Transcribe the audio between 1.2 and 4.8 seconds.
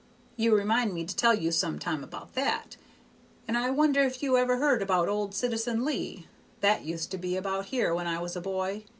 you some time about that; and I wonder if you ever